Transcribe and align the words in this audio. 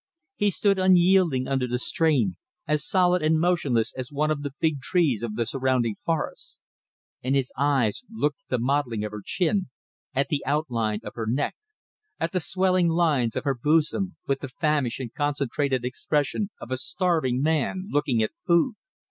He 0.35 0.49
stood 0.49 0.79
unyielding 0.79 1.47
under 1.47 1.67
the 1.67 1.77
strain, 1.77 2.35
as 2.67 2.83
solid 2.83 3.21
and 3.21 3.39
motionless 3.39 3.93
as 3.93 4.11
one 4.11 4.31
of 4.31 4.41
the 4.41 4.49
big 4.59 4.79
trees 4.81 5.21
of 5.21 5.35
the 5.35 5.45
surrounding 5.45 5.93
forests; 6.03 6.59
and 7.21 7.35
his 7.35 7.53
eyes 7.55 8.03
looked 8.09 8.39
at 8.41 8.49
the 8.49 8.57
modelling 8.57 9.03
of 9.05 9.11
her 9.11 9.21
chin, 9.23 9.69
at 10.15 10.29
the 10.29 10.43
outline 10.43 11.01
of 11.03 11.13
her 11.13 11.27
neck, 11.27 11.55
at 12.19 12.31
the 12.31 12.39
swelling 12.39 12.87
lines 12.87 13.35
of 13.35 13.43
her 13.43 13.53
bosom, 13.53 14.15
with 14.25 14.39
the 14.39 14.49
famished 14.49 14.99
and 14.99 15.13
concentrated 15.13 15.85
expression 15.85 16.49
of 16.59 16.71
a 16.71 16.77
starving 16.77 17.39
man 17.39 17.85
looking 17.91 18.23
at 18.23 18.31
food. 18.47 18.73